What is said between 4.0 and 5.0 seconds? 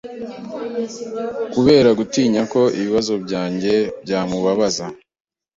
byamubabaza